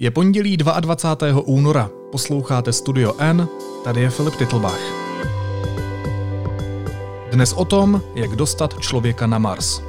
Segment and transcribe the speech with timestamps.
[0.00, 1.42] Je pondělí 22.
[1.46, 1.90] února.
[2.12, 3.48] Posloucháte Studio N,
[3.84, 4.80] tady je Filip Titlbach.
[7.32, 9.82] Dnes o tom, jak dostat člověka na Mars.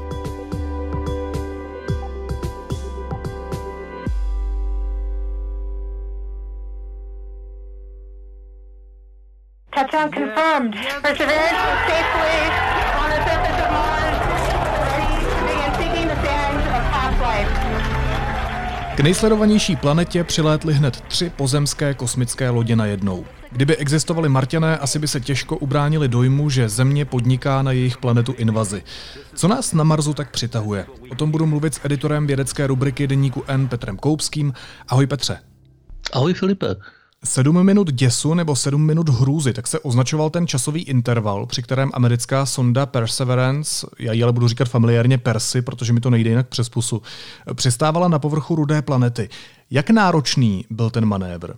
[9.75, 11.01] Touchdown confirmed.
[11.01, 11.55] Perseverance
[11.87, 12.68] safely
[18.99, 23.25] K nejsledovanější planetě přilétly hned tři pozemské kosmické lodě najednou.
[23.51, 28.33] Kdyby existovali Marťané, asi by se těžko ubránili dojmu, že Země podniká na jejich planetu
[28.37, 28.83] invazi.
[29.35, 30.85] Co nás na Marsu tak přitahuje?
[31.11, 34.53] O tom budu mluvit s editorem vědecké rubriky Deníku N Petrem Koupským.
[34.87, 35.39] Ahoj Petře.
[36.13, 36.67] Ahoj Filipe.
[37.25, 41.89] Sedm minut děsu nebo sedm minut hrůzy, tak se označoval ten časový interval, při kterém
[41.93, 46.47] americká sonda Perseverance, já ji ale budu říkat familiárně Persy, protože mi to nejde jinak
[46.47, 47.01] přes pusu,
[47.53, 49.29] přistávala na povrchu rudé planety.
[49.71, 51.53] Jak náročný byl ten manévr?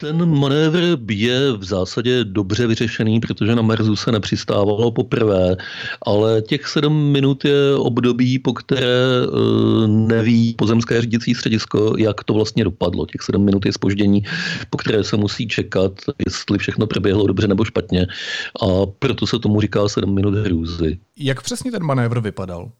[0.00, 5.56] Ten manévr je v zásadě dobře vyřešený, protože na Marsu se nepřistávalo poprvé,
[6.06, 12.34] ale těch sedm minut je období, po které eh, neví pozemské řídící středisko, jak to
[12.34, 13.06] vlastně dopadlo.
[13.06, 14.22] Těch sedm minut je spoždění,
[14.70, 15.92] po které se musí čekat,
[16.26, 18.06] jestli všechno proběhlo dobře nebo špatně.
[18.62, 18.66] A
[18.98, 20.98] proto se tomu říká sedm minut hrůzy.
[21.18, 22.70] Jak přesně ten manévr vypadal?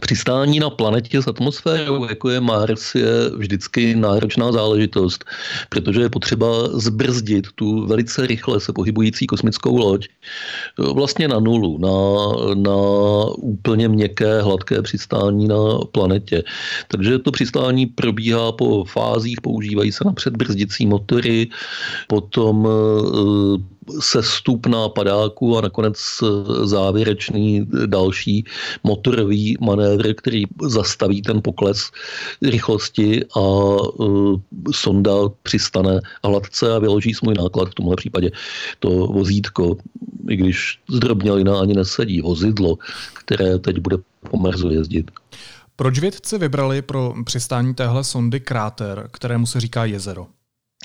[0.00, 5.24] Přistání na planetě s atmosférou, jako je Mars, je vždycky náročná záležitost,
[5.68, 10.08] protože je potřeba zbrzdit tu velice rychle se pohybující kosmickou loď
[10.78, 11.90] vlastně na nulu, na,
[12.54, 12.76] na
[13.36, 16.42] úplně měkké, hladké přistání na planetě.
[16.88, 21.48] Takže to přistání probíhá po fázích, používají se napřed brzdicí motory,
[22.08, 22.68] potom
[24.00, 25.96] sestup na padáku a nakonec
[26.62, 28.44] závěrečný další
[28.84, 31.90] motorový manévr, který zastaví ten pokles
[32.42, 34.40] rychlosti a uh,
[34.72, 35.12] sonda
[35.42, 38.30] přistane hladce a vyloží svůj náklad, v tomhle případě
[38.78, 39.76] to vozítko,
[40.28, 42.78] i když zdrobnělina ani nesedí, vozidlo,
[43.14, 43.96] které teď bude
[44.30, 45.10] po Marsu jezdit.
[45.76, 50.26] Proč vědci vybrali pro přistání téhle sondy kráter, kterému se říká jezero?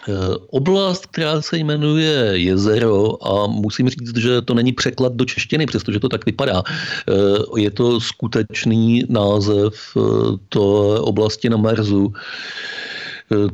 [0.08, 0.12] Eh,
[0.50, 6.00] oblast, která se jmenuje Jezero a musím říct, že to není překlad do češtiny, přestože
[6.00, 6.64] to tak vypadá.
[6.64, 7.14] Eh,
[7.58, 10.02] je to skutečný název eh,
[10.50, 12.14] to oblasti na Marsu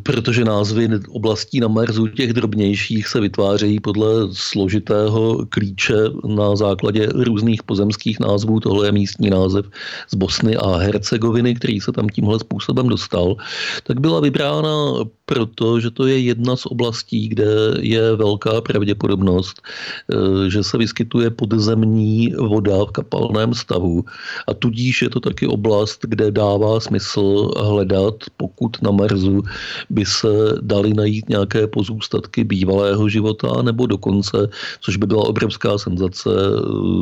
[0.03, 5.95] protože názvy oblastí na Marsu těch drobnějších se vytvářejí podle složitého klíče
[6.28, 8.59] na základě různých pozemských názvů.
[8.59, 9.66] Tohle je místní název
[10.09, 13.35] z Bosny a Hercegoviny, který se tam tímhle způsobem dostal.
[13.84, 14.94] Tak byla vybrána
[15.25, 17.46] proto, že to je jedna z oblastí, kde
[17.81, 24.06] je velká pravděpodobnost, eh, že se vyskytuje podzemní voda v kapalném stavu.
[24.47, 29.41] A tudíž je to taky oblast, kde dává smysl hledat, pokud na Marsu
[29.90, 34.50] by se dali najít nějaké pozůstatky bývalého života, nebo dokonce,
[34.81, 36.30] což by byla obrovská senzace,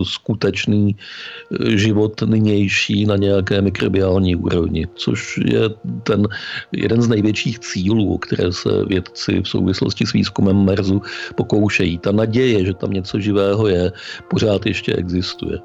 [0.04, 5.70] skutečný eh, život nynější na nějaké mikrobiální úrovni, což je
[6.04, 6.28] ten
[6.72, 11.02] jeden z největších cílů, které se vědci v souvislosti s výzkumem Marsu
[11.36, 11.98] pokoušejí.
[11.98, 13.92] Ta naděje, že tam něco živého je,
[14.30, 15.60] pořád ještě existuje.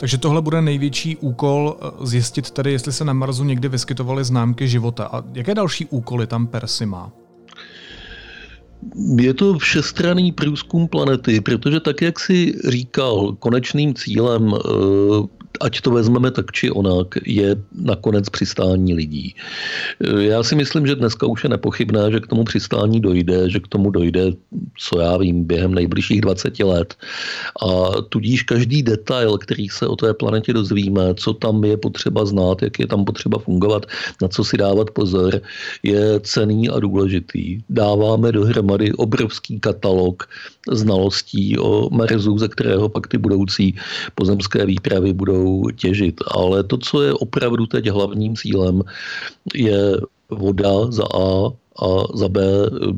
[0.00, 4.68] Takže tohle bude největší úkol eh, zjistit tedy, jestli se na Marsu někdy vyskytovaly známky
[4.68, 5.04] života.
[5.12, 7.12] A jaké další úkoly tam Percy má?
[9.16, 14.60] Je to všestranný průzkum planety, protože tak, jak si říkal, konečným cílem eh,
[15.60, 19.34] ať to vezmeme tak či onak, je nakonec přistání lidí.
[20.18, 23.68] Já si myslím, že dneska už je nepochybné, že k tomu přistání dojde, že k
[23.68, 24.32] tomu dojde,
[24.78, 26.94] co já vím, během nejbližších 20 let.
[27.66, 32.62] A tudíž každý detail, který se o té planetě dozvíme, co tam je potřeba znát,
[32.62, 33.86] jak je tam potřeba fungovat,
[34.22, 35.40] na co si dávat pozor,
[35.82, 37.60] je cený a důležitý.
[37.68, 40.28] Dáváme dohromady obrovský katalog
[40.68, 43.76] znalostí o Marsu, ze kterého pak ty budoucí
[44.14, 46.20] pozemské výpravy budou těžit.
[46.26, 48.82] Ale to, co je opravdu teď hlavním cílem,
[49.54, 49.96] je
[50.30, 52.40] voda za A, a za B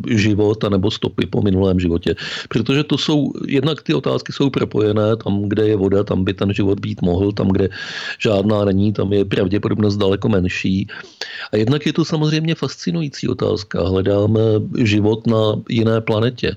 [0.08, 2.14] život nebo stopy po minulém životě.
[2.48, 6.52] Protože to jsou, jednak ty otázky jsou propojené, tam, kde je voda, tam by ten
[6.52, 7.68] život být mohl, tam, kde
[8.18, 10.86] žádná není, tam je pravděpodobnost daleko menší.
[11.52, 13.82] A jednak je to samozřejmě fascinující otázka.
[13.82, 14.40] Hledáme
[14.78, 16.56] život na jiné planetě.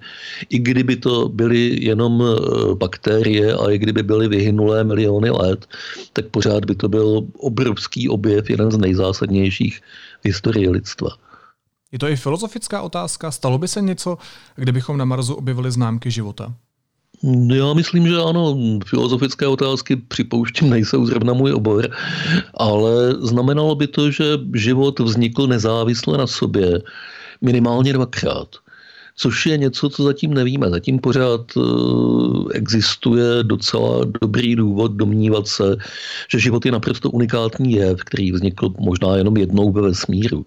[0.50, 5.66] I kdyby to byly jenom e, bakterie a i kdyby byly vyhynulé miliony let,
[6.14, 9.82] tak pořád by to byl obrovský objev, jeden z nejzásadnějších
[10.22, 11.10] v historii lidstva.
[11.92, 13.32] Je to i filozofická otázka.
[13.32, 14.18] Stalo by se něco,
[14.56, 16.54] kdybychom na Marsu objevili známky života?
[17.54, 21.90] Já myslím, že ano, filozofické otázky připouštím, nejsou zrovna můj obor,
[22.54, 26.82] ale znamenalo by to, že život vznikl nezávisle na sobě
[27.42, 28.48] minimálně dvakrát
[29.16, 30.70] což je něco, co zatím nevíme.
[30.70, 31.62] Zatím pořád eh,
[32.54, 35.76] existuje docela dobrý důvod domnívat se,
[36.32, 40.46] že život je naprosto unikátní jev, který vznikl možná jenom jednou ve vesmíru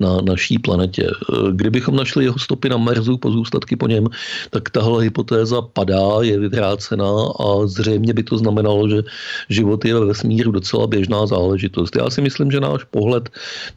[0.00, 1.06] na naší planetě.
[1.08, 4.06] Eh, kdybychom našli jeho stopy na Marsu, pozůstatky po něm,
[4.50, 9.02] tak tahle hypotéza padá, je vyvrácená a zřejmě by to znamenalo, že
[9.48, 11.96] život je ve vesmíru docela běžná záležitost.
[11.96, 13.28] Já si myslím, že náš pohled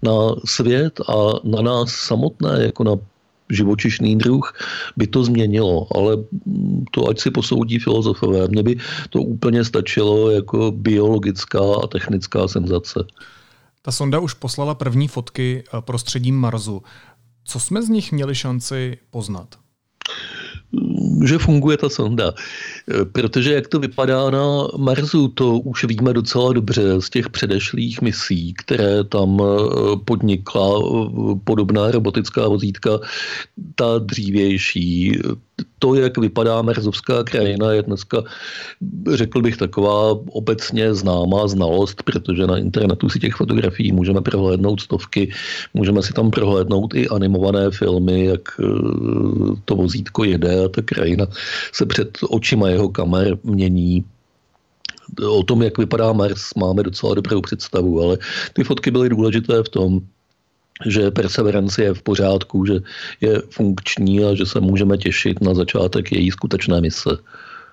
[0.04, 2.96] na svět a na nás samotné, jako na
[3.50, 4.54] živočišný druh,
[4.98, 6.18] by to změnilo, ale
[6.92, 8.48] to ať si posoudí filozofové.
[8.48, 8.74] Mně by
[9.10, 13.06] to úplně stačilo jako biologická a technická senzace.
[13.82, 16.84] Ta sonda už poslala první fotky eh, prostředím Marsu.
[17.44, 19.65] Co jsme z nich měli šanci poznat?
[21.26, 22.34] Že funguje ta sonda.
[23.12, 28.54] Protože jak to vypadá na Marsu, to už víme docela dobře z těch předešlých misí,
[28.54, 29.46] které tam eh,
[30.06, 33.00] podnikla eh, podobná robotická vozítka,
[33.76, 35.20] ta dřívější,
[35.80, 38.24] to, jak vypadá merzovská krajina, je dneska,
[39.14, 45.32] řekl bych, taková obecně známá znalost, protože na internetu si těch fotografií můžeme prohlédnout stovky,
[45.74, 48.66] můžeme si tam prohlédnout i animované filmy, jak eh,
[49.66, 51.28] to vozítko jede a ta krajina
[51.74, 54.06] se před očima jeho kamer mění.
[55.30, 58.18] O tom, jak vypadá Mars, máme docela dobrou představu, ale
[58.54, 60.02] ty fotky byly důležité v tom,
[60.86, 62.74] že Perseverance je v pořádku, že
[63.22, 67.10] je funkční a že se můžeme těšit na začátek její skutečné mise.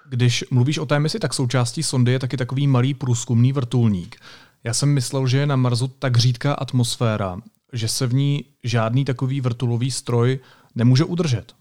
[0.08, 4.16] Když mluvíš o té misi, tak součástí sondy je taky takový malý průzkumný vrtulník.
[4.64, 7.40] Já jsem myslel, že je na Marsu tak řídká atmosféra,
[7.72, 10.38] že se v ní žádný takový vrtulový stroj
[10.74, 11.52] nemůže udržet.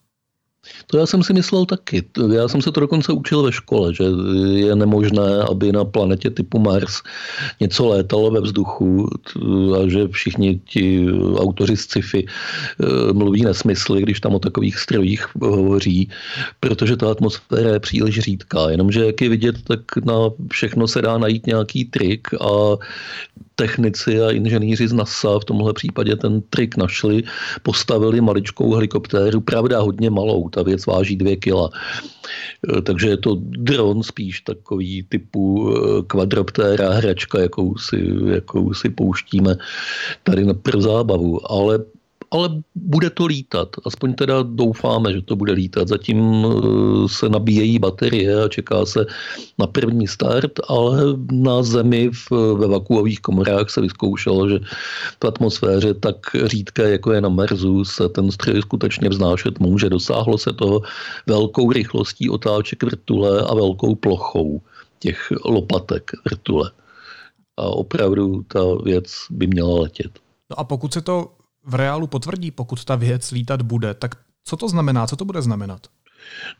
[0.87, 2.03] To já jsem si myslel taky.
[2.33, 4.03] Já jsem se to dokonce učil ve škole, že
[4.55, 7.01] je nemožné, aby na planetě typu Mars
[7.59, 9.09] něco létalo ve vzduchu
[9.75, 15.25] a že všichni ti autoři z sci-fi eh, mluví nesmysly, když tam o takových strojích
[15.41, 16.09] hovoří,
[16.59, 18.69] protože ta atmosféra je příliš řídká.
[18.69, 20.13] Jenomže jak je vidět, tak na
[20.51, 22.77] všechno se dá najít nějaký trik a
[23.61, 27.23] technici a inženýři z NASA v tomhle případě ten trik našli,
[27.61, 31.69] postavili maličkou helikoptéru, pravda hodně malou, ta věc váží dvě kila.
[31.69, 35.73] E, takže je to dron spíš takový typu e,
[36.07, 38.01] kvadroptéra, hračka, jakou si,
[38.33, 39.55] jakou si pouštíme
[40.23, 41.51] tady pro zábavu.
[41.51, 41.85] Ale
[42.31, 43.69] ale bude to lítat.
[43.85, 45.87] Aspoň teda doufáme, že to bude lítat.
[45.87, 46.57] Zatím eh,
[47.07, 49.05] se nabíjejí baterie a čeká se
[49.59, 54.59] na první start, ale na Zemi v, ve vakuových komorách se vyzkoušelo, že
[55.23, 59.89] v atmosféře tak řídké, jako je na Marsu, se ten stroj skutečně vznášet může.
[59.89, 60.81] Dosáhlo se toho
[61.27, 64.61] velkou rychlostí otáček vrtule a velkou plochou
[64.99, 66.71] těch lopatek vrtule.
[67.57, 70.11] A opravdu ta věc by měla letět.
[70.49, 74.57] No a pokud se to v reálu potvrdí, pokud ta věc lítat bude, tak co
[74.57, 75.07] to znamená?
[75.07, 75.87] Co to bude znamenat?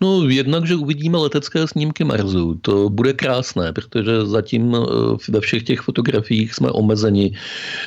[0.01, 2.55] No jednak, že uvidíme letecké snímky Marsu.
[2.61, 7.37] To bude krásné, protože zatím eh, ve všech těch fotografiích jsme omezeni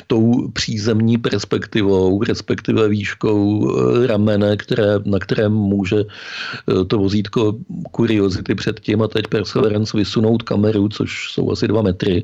[0.07, 7.55] tou přízemní perspektivou, respektive výškou eh, ramene, které, na kterém může eh, to vozítko
[7.95, 12.23] Curiosity předtím a teď Perseverance vysunout kameru, což jsou asi dva metry.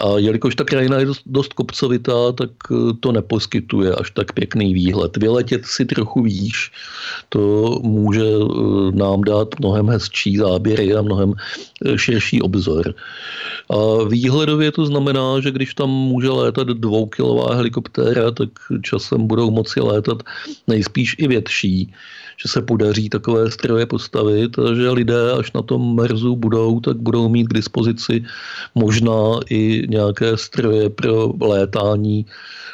[0.00, 2.50] A jelikož ta krajina je dost, dost kopcovitá, tak
[3.00, 5.16] to neposkytuje až tak pěkný výhled.
[5.16, 6.72] Vyletět si trochu výš,
[7.28, 7.40] to
[7.82, 8.24] může
[8.92, 11.34] nám dát mnohem hezčí záběry a mnohem
[11.84, 12.94] eh, širší obzor.
[13.70, 18.48] A výhledově to znamená, že když tam může létat dvoukilová helikoptéra, tak
[18.82, 20.22] časem budou moci létat
[20.66, 21.92] nejspíš i větší
[22.42, 26.96] že se podaří takové stroje postavit a že lidé, až na tom Marsu budou, tak
[26.96, 28.24] budou mít k dispozici
[28.74, 32.26] možná i nějaké stroje pro létání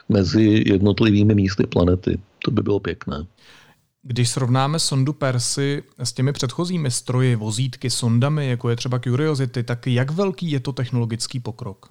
[0.09, 2.19] mezi jednotlivými místy planety.
[2.45, 3.25] To by bylo pěkné.
[4.07, 9.87] Když srovnáme sondu Persy s těmi předchozími stroji, vozítky, sondami, jako je třeba Curiosity, tak
[9.87, 11.91] jak velký je to technologický pokrok?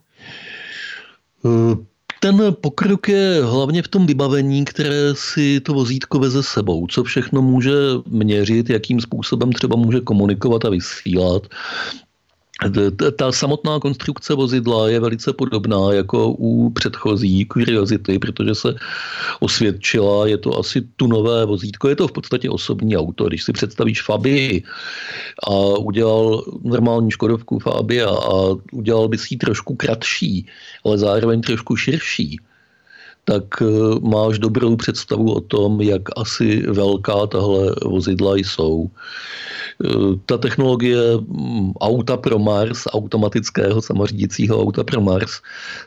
[1.41, 1.75] Uh,
[2.19, 6.87] ten pokrok je hlavně v tom vybavení, které si to vozítko veze sebou.
[6.87, 7.73] Co všechno může
[8.07, 11.47] měřit, jakým způsobem třeba může komunikovat a vysílat.
[13.17, 18.75] Ta samotná konstrukce vozidla je velice podobná jako u předchozí Curiosity, protože se
[19.39, 23.27] osvědčila, je to asi tunové vozítko, je to v podstatě osobní auto.
[23.27, 24.63] Když si představíš Fabii
[25.47, 30.45] a udělal normální Škodovku Fabia a udělal by si ji trošku kratší,
[30.85, 32.39] ale zároveň trošku širší,
[33.25, 33.65] tak eh,
[34.01, 38.89] máš dobrou představu o tom, jak asi velká tahle vozidla jsou.
[39.85, 39.89] Eh,
[40.25, 45.31] ta technologie mm, auta pro Mars, automatického samořídícího auta pro Mars,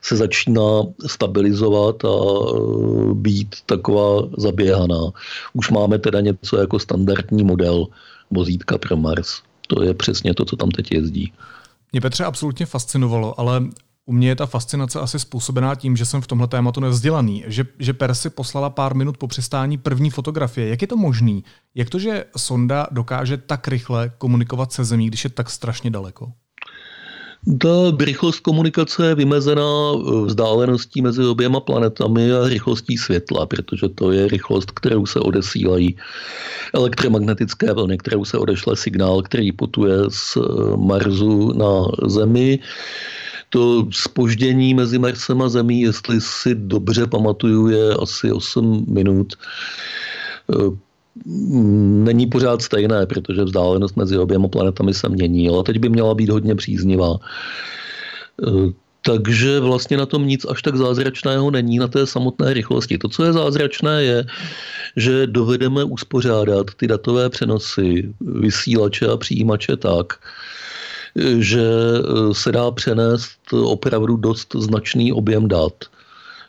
[0.02, 5.12] se začíná stabilizovat a eh, být taková zaběhaná.
[5.52, 7.86] Už máme teda něco jako standardní model
[8.30, 9.42] vozítka pro Mars.
[9.66, 11.32] To je přesně to, co tam teď jezdí.
[11.92, 13.62] Mě Petře absolutně fascinovalo, ale
[14.06, 17.66] u mě je ta fascinace asi způsobená tím, že jsem v tomhle tématu nevzdělaný, že,
[17.78, 20.68] že Persi poslala pár minut po přistání první fotografie.
[20.68, 21.44] Jak je to možný?
[21.74, 26.32] Jak to, že sonda dokáže tak rychle komunikovat se Zemí, když je tak strašně daleko?
[27.58, 29.92] Ta rychlost komunikace je vymezená
[30.24, 35.96] vzdáleností mezi oběma planetami a rychlostí světla, protože to je rychlost, kterou se odesílají
[36.74, 40.38] elektromagnetické vlny, kterou se odešle signál, který putuje z
[40.76, 42.58] Marsu na Zemi
[43.50, 49.32] to spoždění mezi Marsem a Zemí, jestli si dobře pamatuju, je asi 8 minut.
[50.52, 50.86] E,
[52.04, 56.28] není pořád stejné, protože vzdálenost mezi oběma planetami se mění, ale teď by měla být
[56.28, 57.16] hodně příznivá.
[58.46, 58.72] E,
[59.06, 62.98] takže vlastně na tom nic až tak zázračného není na té samotné rychlosti.
[62.98, 64.26] To, co je zázračné, je,
[64.96, 70.18] že dovedeme uspořádat ty datové přenosy, vysílače a přijímače tak,
[71.38, 75.74] že eh, se dá přenést opravdu dost značný objem dat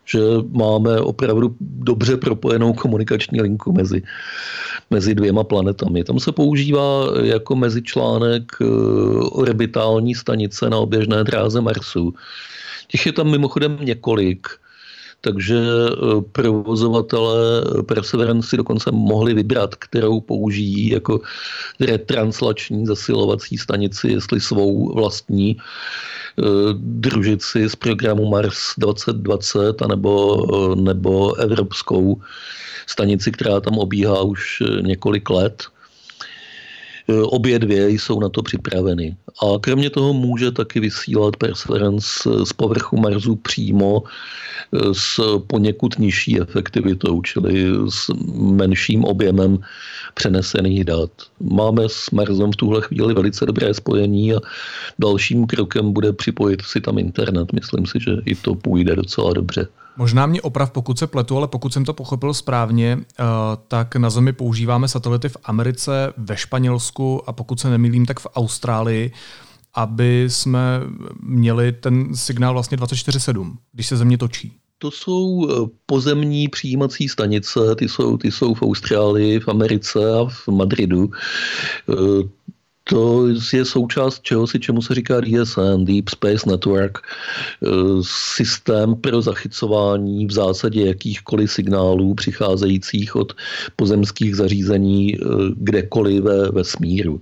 [0.07, 0.19] že
[0.51, 4.03] máme opravdu dobře propojenou komunikační linku mezi,
[4.89, 6.03] mezi dvěma planetami.
[6.03, 8.65] Tam se používá jako mezičlánek eh,
[9.31, 12.13] orbitální stanice na oběžné dráze Marsu.
[12.87, 14.47] Těch je tam mimochodem několik
[15.27, 21.19] takže eh, provozovatelé Perseverance si dokonce mohli vybrat, kterou použijí jako
[21.79, 26.43] retranslační zasilovací stanici, jestli svou vlastní eh,
[26.79, 30.13] družici z programu Mars 2020 anebo,
[30.47, 32.21] eh, nebo evropskou
[32.87, 35.67] stanici, která tam obíhá už několik let.
[37.07, 39.17] Obě dvě jsou na to připraveny.
[39.41, 44.03] A kromě toho může taky vysílat Perseverance z povrchu Marsu přímo
[44.93, 49.59] s poněkud nižší efektivitou, čili s menším objemem
[50.13, 51.11] přenesených dat.
[51.39, 54.39] Máme s Marsem v tuhle chvíli velice dobré spojení a
[54.99, 57.53] dalším krokem bude připojit si tam internet.
[57.53, 59.67] Myslím si, že i to půjde docela dobře.
[59.97, 63.23] Možná mě oprav, pokud se pletu, ale pokud jsem to pochopil správně, eh,
[63.67, 68.27] tak na Zemi používáme satelity v Americe, ve Španělsku a pokud se nemýlím, tak v
[68.35, 69.11] Austrálii
[69.77, 70.81] aby jsme
[71.23, 74.53] měli ten signál vlastně 24-7, když se země točí?
[74.77, 80.25] To jsou eh, pozemní přijímací stanice, ty jsou, ty jsou v Austrálii, v Americe a
[80.29, 81.09] v Madridu.
[82.87, 87.67] Eh, to je součást čeho si, čemu se říká DSN, Deep Space Network, eh,
[88.35, 93.33] systém pro zachycování v zásadě jakýchkoliv signálů přicházejících od
[93.75, 95.17] pozemských zařízení
[95.55, 97.21] kdekoliv ve vesmíru.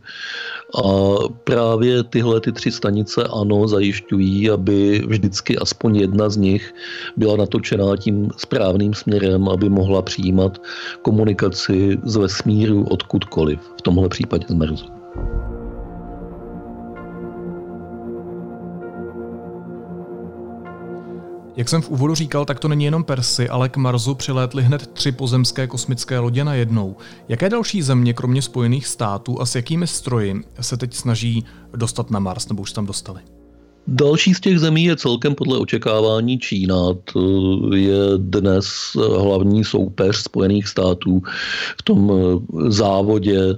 [0.75, 6.74] A právě tyhle ty tři stanice ano zajišťují, aby vždycky aspoň jedna z nich
[7.17, 10.62] byla natočená tím správným směrem, aby mohla přijímat
[11.01, 14.86] komunikaci z vesmíru odkudkoliv, v tomhle případě z Merzu.
[21.58, 24.88] Jak jsem v úvodu říkal, tak to není jenom Persy, ale k Marsu přilétly hned
[24.88, 26.96] tři pozemské kosmické lodě na jednou.
[27.30, 31.46] Jaké další země, kromě Spojených států a s jakými stroji se teď snaží
[31.76, 33.22] dostat na Mars, nebo už tam dostali?
[33.88, 36.75] Další z těch zemí je celkem podle očekávání Čína.
[37.13, 38.65] To je dnes
[39.18, 41.22] hlavní soupeř Spojených států
[41.80, 43.58] v tom eh, závodě eh,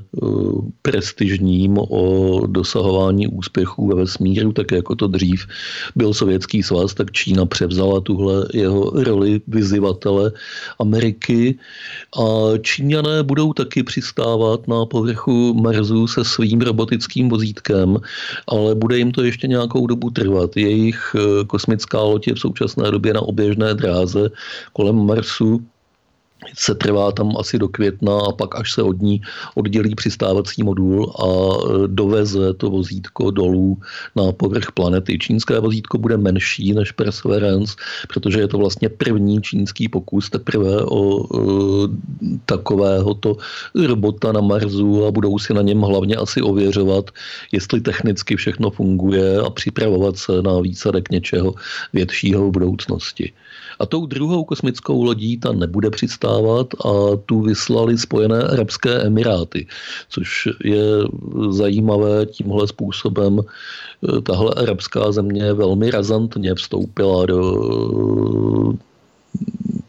[0.82, 5.48] prestižním o dosahování úspěchů ve vesmíru, tak jako to dřív
[5.96, 10.32] byl Sovětský svaz, tak Čína převzala tuhle jeho roli vyzivatele
[10.80, 11.60] Ameriky
[12.20, 17.98] a Číňané budou taky přistávat na povrchu Marsu se svým robotickým vozítkem,
[18.48, 20.58] ale bude jim to ještě nějakou dobu trvat.
[20.58, 24.30] Jejich eh, kosmická loď je v současné době na oběžné dráze
[24.74, 25.62] kolem Marsu
[26.58, 29.22] se trvá tam asi do května a pak až se od ní
[29.56, 33.78] oddělí přistávací modul a e, doveze to vozítko dolů
[34.16, 35.20] na povrch planety.
[35.20, 37.76] Čínské vozítko bude menší než Perseverance,
[38.14, 41.40] protože je to vlastně první čínský pokus teprve o e,
[42.46, 43.38] takovéhoto
[43.88, 47.12] robota na Marsu a budou si na něm hlavně asi ověřovat,
[47.52, 51.54] jestli technicky všechno funguje a připravovat se na výsadek něčeho
[51.94, 53.34] většího v budoucnosti.
[53.80, 56.27] A tou druhou kosmickou lodí ta nebude přistávat
[56.86, 59.68] a tu vyslali Spojené Arabské Emiráty,
[60.10, 60.84] což je
[61.50, 63.42] zajímavé tímhle způsobem.
[64.24, 67.42] Tahle arabská země velmi razantně vstoupila do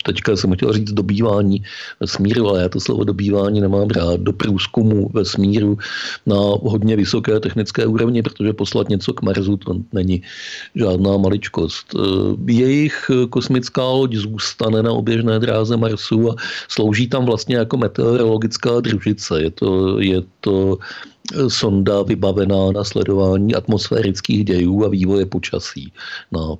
[0.08, 1.62] teďka jsem chtěl říct dobývání
[2.00, 5.78] vesmíru, ale já to slovo dobývání nemám rád, do průzkumu vesmíru
[6.26, 10.22] na hodně vysoké technické úrovni, protože poslat něco k Marsu to není
[10.74, 11.92] žádná maličkost.
[11.92, 16.34] Eh, jejich kosmická loď zůstane na oběžné dráze Marsu a
[16.68, 19.42] slouží tam vlastně jako meteorologická družice.
[19.42, 20.78] Je to, je to
[21.48, 25.92] sonda vybavená na sledování atmosférických dějů a vývoje počasí
[26.32, 26.56] na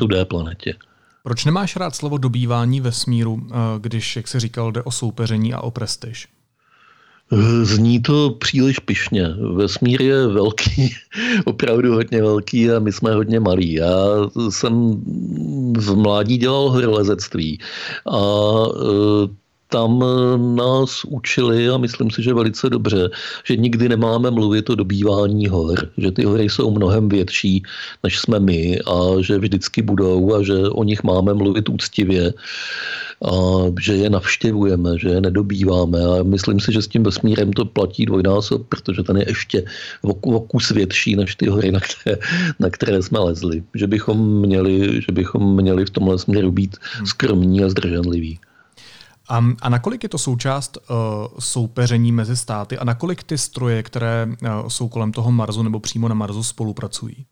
[0.00, 0.74] rudé planetě.
[1.22, 5.60] Proč nemáš rád slovo dobývání vesmíru, eh, když, jak jsi říkal, jde o soupeření a
[5.60, 6.28] o prestiž?
[7.32, 9.28] Eh, zní to příliš pišně.
[9.54, 10.94] Vesmír je velký,
[11.44, 13.72] opravdu hodně velký a my jsme hodně malí.
[13.72, 13.96] Já
[14.50, 15.02] jsem
[15.76, 17.58] v mládí dělal horolezectví
[18.06, 19.41] a eh,
[19.72, 23.10] tam eh, nás učili, a myslím si, že velice dobře,
[23.44, 27.62] že nikdy nemáme mluvit o dobývání hor, že ty hory jsou mnohem větší,
[28.04, 32.32] než jsme my a že vždycky budou a že o nich máme mluvit úctivě
[33.24, 33.32] a
[33.80, 38.06] že je navštěvujeme, že je nedobýváme a myslím si, že s tím vesmírem to platí
[38.06, 39.64] dvojnásob, protože ten je ještě
[40.02, 42.16] o, kus větší než ty hory, na které,
[42.60, 43.62] na které jsme lezli.
[43.74, 47.06] Že bychom měli, že bychom měli v tomhle směru být hmm.
[47.06, 48.38] skromní a zdrženliví.
[49.32, 50.96] A, a nakolik je to součást uh,
[51.38, 56.08] soupeření mezi státy a nakolik ty stroje, které uh, jsou kolem toho Marsu nebo přímo
[56.08, 57.26] na Marsu spolupracují?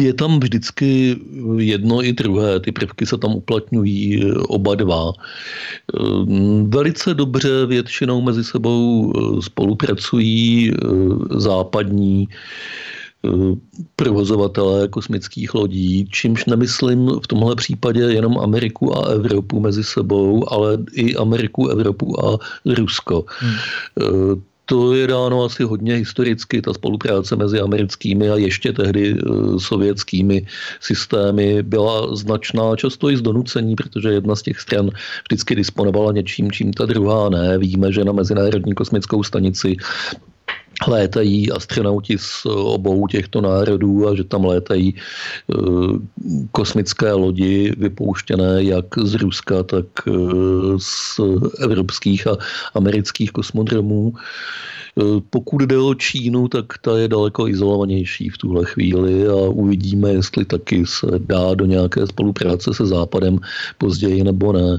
[0.00, 1.16] Je tam vždycky
[1.58, 5.12] jedno i druhé, ty prvky se tam uplatňují eh, oba dva.
[6.68, 10.72] Velice dobře většinou mezi sebou spolupracují
[11.36, 12.28] západní
[13.96, 20.78] provozovatelé kosmických lodí, čímž nemyslím v tomhle případě jenom Ameriku a Evropu mezi sebou, ale
[20.92, 23.24] i Ameriku, Evropu a Rusko.
[23.40, 23.54] Hmm.
[24.00, 29.60] Eh, to je dáno asi hodně historicky, ta spolupráce mezi americkými a ještě tehdy eh,
[29.60, 30.46] sovětskými
[30.80, 34.90] systémy byla značná, často i z donucení, protože jedna z těch stran
[35.28, 37.58] vždycky disponovala něčím, čím ta druhá ne.
[37.58, 39.76] Víme, že na Mezinárodní kosmickou stanici
[40.88, 45.54] létají astronauti z obou těchto národů a že tam létají eh,
[46.52, 50.12] kosmické lodi vypouštěné jak z Ruska, tak eh,
[50.78, 51.20] z
[51.60, 52.36] evropských a
[52.74, 54.12] amerických kosmodromů.
[55.00, 60.10] Eh, pokud jde o Čínu, tak ta je daleko izolovanější v tuhle chvíli a uvidíme,
[60.10, 63.38] jestli taky se dá do nějaké spolupráce se Západem
[63.78, 64.78] později nebo ne.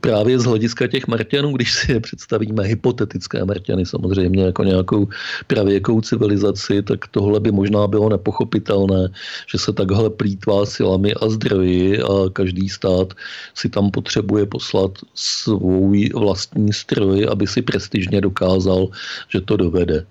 [0.00, 5.08] Právě z hlediska těch Martianů, když si je představíme, hypotetické Martiany samozřejmě jako nějakou
[5.46, 9.08] pravěkou civilizaci, tak tohle by možná bylo nepochopitelné,
[9.52, 13.14] že se takhle plítvá silami a zdroji a každý stát
[13.54, 18.88] si tam potřebuje poslat svůj vlastní stroj, aby si prestižně dokázal,
[19.28, 20.06] že to dovede.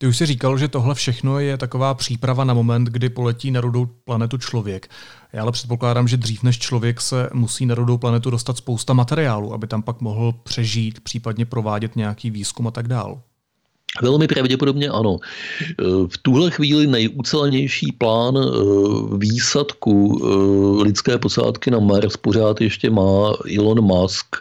[0.00, 3.60] Ty už si říkal, že tohle všechno je taková příprava na moment, kdy poletí na
[3.60, 4.90] rudou planetu člověk.
[5.32, 9.54] Já ale předpokládám, že dřív než člověk se musí na rudou planetu dostat spousta materiálu,
[9.54, 13.22] aby tam pak mohl přežít, případně provádět nějaký výzkum a tak dál.
[14.02, 15.16] Velmi pravděpodobně ano.
[16.08, 18.50] V tuhle chvíli nejucelenější plán eh,
[19.16, 24.36] výsadku eh, lidské posádky na Mars pořád ještě má Elon Musk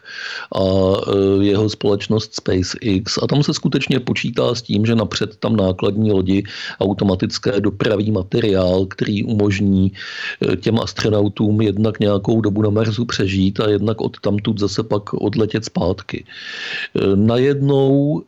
[0.55, 3.17] a eh, jeho společnost SpaceX.
[3.23, 6.43] A tam se skutečně počítá s tím, že napřed tam nákladní lodi
[6.79, 9.91] automatické dopraví materiál, který umožní
[10.59, 15.65] těm astronautům jednak nějakou dobu na Marsu přežít a jednak od tamtud zase pak odletět
[15.65, 16.25] zpátky.
[17.15, 18.23] Najednou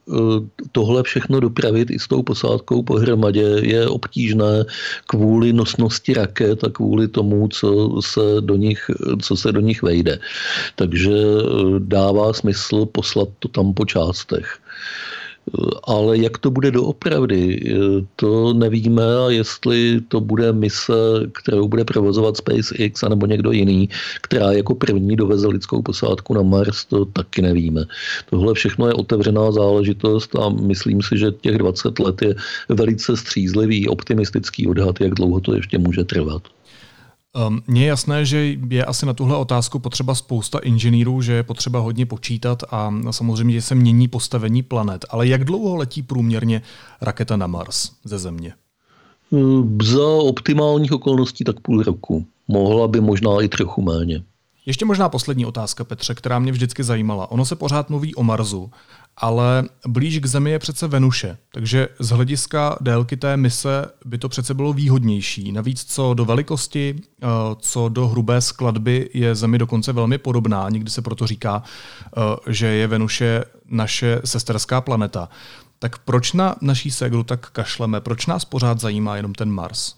[0.72, 4.66] tohle všechno dopravit i s tou posádkou pohromadě je obtížné
[5.08, 10.20] kvůli nosnosti raket a kvůli tomu, co se do nich, co se do nich vejde.
[10.76, 11.44] Takže eh,
[11.80, 14.60] dává smysl poslat to tam po částech.
[15.84, 17.74] Ale jak to bude doopravdy,
[18.16, 20.94] to nevíme a jestli to bude mise,
[21.32, 23.90] kterou bude provozovat SpaceX anebo někdo jiný,
[24.22, 27.86] která jako první doveze lidskou posádku na Mars, to taky nevíme.
[28.30, 32.36] Tohle všechno je otevřená záležitost a myslím si, že těch 20 let je
[32.70, 36.42] velice střízlivý, optimistický odhad, jak dlouho to ještě může trvat.
[37.48, 41.44] Um, mně je jasné, že je asi na tuhle otázku potřeba spousta inženýrů, že je
[41.44, 45.06] potřeba hodně počítat a samozřejmě, že se mění postavení planet.
[45.10, 46.62] Ale jak dlouho letí průměrně
[47.02, 48.54] raketa na Mars ze Země?
[49.84, 52.26] Za optimálních okolností tak půl roku.
[52.48, 54.24] Mohla by možná i trochu méně.
[54.66, 57.32] Ještě možná poslední otázka, Petře, která mě vždycky zajímala.
[57.32, 58.72] Ono se pořád mluví o Marsu,
[59.20, 64.30] ale blíž k Zemi je přece Venuše, takže z hlediska délky té mise by to
[64.30, 65.52] přece bylo výhodnější.
[65.52, 67.28] Navíc co do velikosti, eh,
[67.60, 72.68] co do hrubé skladby je Zemi dokonce velmi podobná, někdy se proto říká, eh, že
[72.68, 75.30] je Venuše naše sesterská planeta.
[75.80, 78.02] Tak proč na naší segru tak kašleme?
[78.02, 79.94] Proč nás pořád zajímá jenom ten Mars?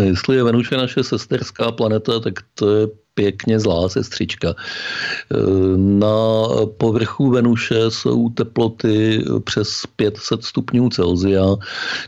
[0.00, 2.86] Jestli je Venuše naše sesterská planeta, tak to je
[3.18, 4.54] pěkně zlá sestřička.
[5.76, 6.46] Na
[6.78, 11.58] povrchu Venuše jsou teploty přes 500 stupňů Celzia,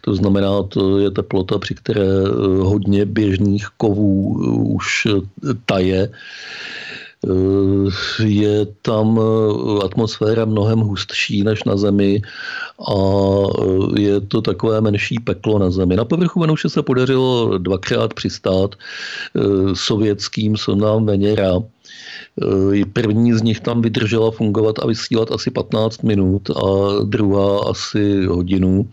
[0.00, 2.06] to znamená, to je teplota, při které
[2.62, 4.38] hodně běžných kovů
[4.78, 5.06] už
[5.66, 6.14] taje.
[7.28, 7.92] Eh,
[8.24, 12.22] je tam eh, atmosféra mnohem hustší než na Zemi
[12.88, 15.96] a eh, je to takové menší peklo na Zemi.
[15.96, 18.74] Na povrchu Venuše se podařilo dvakrát přistát
[19.74, 21.52] sovětským sondám Venera
[22.92, 26.62] první z nich tam vydržela fungovat a vysílat asi 15 minut a
[27.04, 28.88] druhá asi hodinu.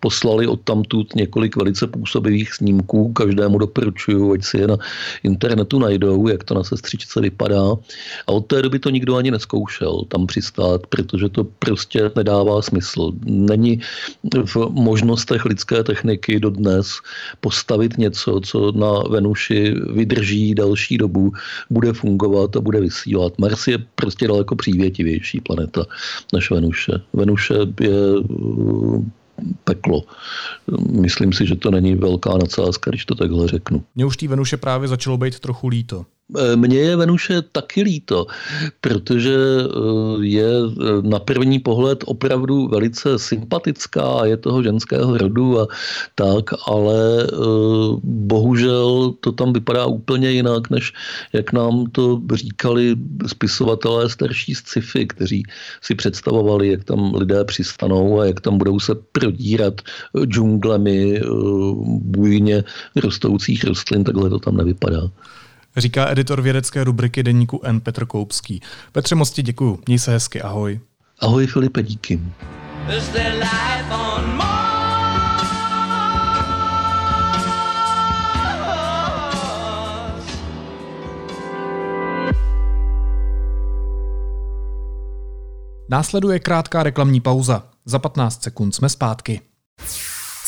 [0.00, 4.76] Poslali od tamtud několik velice působivých snímků, každému doporučuju, ať si je na
[5.22, 7.74] internetu najdou, jak to na sestřičce vypadá.
[8.26, 13.12] A od té doby to nikdo ani neskoušel tam přistát, protože to prostě nedává smysl.
[13.24, 13.80] Není
[14.44, 16.86] v možnostech lidské techniky dodnes
[17.40, 21.32] postavit něco, co na Venuši vydrží další dobu,
[21.70, 22.91] bude fungovat a bude vysílat.
[23.38, 25.84] Mars je prostě daleko přívětivější planeta
[26.32, 26.92] než Venuše.
[27.12, 29.04] Venuše je uh,
[29.64, 30.02] peklo.
[31.00, 33.84] Myslím si, že to není velká nadsázka, když to takhle řeknu.
[33.94, 36.06] Mně už té Venuše právě začalo být trochu líto.
[36.38, 38.26] Eh, mně je Venuše taky líto,
[38.80, 39.68] protože eh,
[40.20, 45.66] je eh, na první pohled opravdu velice sympatická je toho ženského rodu a
[46.14, 47.26] tak, ale
[48.02, 50.92] bohužel to tam vypadá úplně jinak, než
[51.32, 55.42] jak nám to říkali spisovatelé starší sci-fi, kteří
[55.80, 59.80] si představovali, jak tam lidé přistanou a jak tam budou se prodírat
[60.26, 61.20] džunglemi
[61.86, 62.64] bujně
[62.96, 65.10] rostoucích rostlin, takhle to tam nevypadá
[65.76, 67.80] říká editor vědecké rubriky deníku N.
[67.80, 68.60] Petr Koupský.
[68.92, 69.80] Petře Mosti, děkuju.
[69.86, 70.80] Měj se hezky, ahoj.
[71.20, 72.20] Ahoj Filipe, díky.
[85.88, 87.62] Následuje krátká reklamní pauza.
[87.84, 89.40] Za 15 sekund jsme zpátky.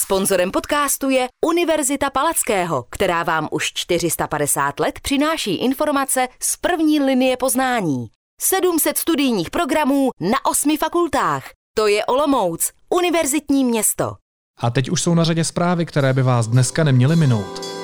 [0.05, 7.37] Sponzorem podcastu je Univerzita Palackého, která vám už 450 let přináší informace z první linie
[7.37, 8.07] poznání.
[8.41, 11.45] 700 studijních programů na osmi fakultách.
[11.77, 14.15] To je Olomouc, univerzitní město.
[14.61, 17.84] A teď už jsou na řadě zprávy, které by vás dneska neměly minout.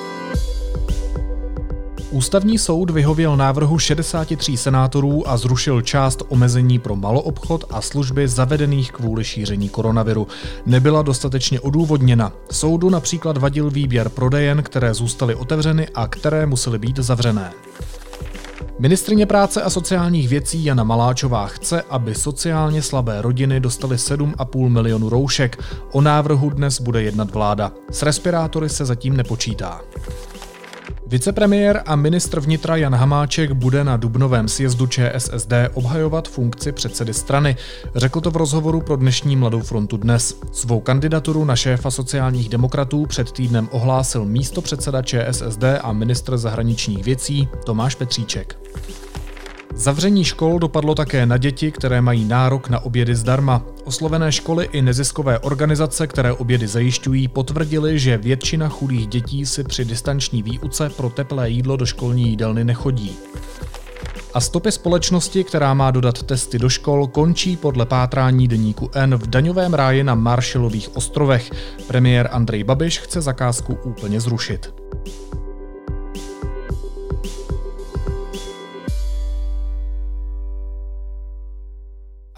[2.11, 8.91] Ústavní soud vyhověl návrhu 63 senátorů a zrušil část omezení pro maloobchod a služby zavedených
[8.91, 10.27] kvůli šíření koronaviru.
[10.65, 12.31] Nebyla dostatečně odůvodněna.
[12.51, 17.53] Soudu například vadil výběr prodejen, které zůstaly otevřeny a které musely být zavřené.
[18.79, 25.09] Ministrině práce a sociálních věcí Jana Maláčová chce, aby sociálně slabé rodiny dostaly 7,5 milionu
[25.09, 25.63] roušek.
[25.91, 27.71] O návrhu dnes bude jednat vláda.
[27.91, 29.81] S respirátory se zatím nepočítá.
[31.11, 37.55] Vicepremiér a ministr vnitra Jan Hamáček bude na dubnovém sjezdu ČSSD obhajovat funkci předsedy strany.
[37.95, 40.39] Řekl to v rozhovoru pro dnešní Mladou frontu dnes.
[40.51, 47.03] Svou kandidaturu na šéfa sociálních demokratů před týdnem ohlásil místo předseda ČSSD a ministr zahraničních
[47.03, 48.59] věcí Tomáš Petříček.
[49.75, 53.61] Zavření škol dopadlo také na děti, které mají nárok na obědy zdarma.
[53.83, 59.85] Oslovené školy i neziskové organizace, které obědy zajišťují, potvrdili, že většina chudých dětí si při
[59.85, 63.17] distanční výuce pro teplé jídlo do školní jídelny nechodí.
[64.33, 69.27] A stopy společnosti, která má dodat testy do škol, končí podle pátrání deníku N v
[69.27, 71.51] daňovém ráji na Marshallových ostrovech.
[71.87, 74.73] Premiér Andrej Babiš chce zakázku úplně zrušit.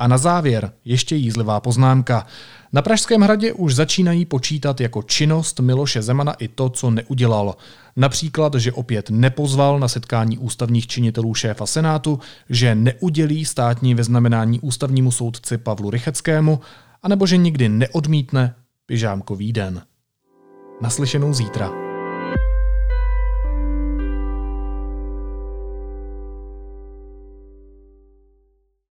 [0.03, 2.25] A na závěr ještě jízlivá poznámka.
[2.73, 7.55] Na Pražském hradě už začínají počítat jako činnost Miloše Zemana i to, co neudělal.
[7.95, 15.11] Například, že opět nepozval na setkání ústavních činitelů šéfa Senátu, že neudělí státní vyznamenání ústavnímu
[15.11, 16.59] soudci Pavlu Rycheckému,
[17.03, 19.81] anebo že nikdy neodmítne pyžámkový den.
[20.81, 21.82] Naslyšenou zítra.